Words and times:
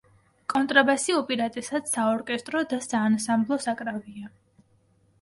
კონტრაბასი 0.53 1.15
უპირატესად 1.17 1.93
საორკესტრო 1.93 2.65
და 2.75 2.83
საანსამბლო 2.89 3.63
საკრავია. 3.71 4.37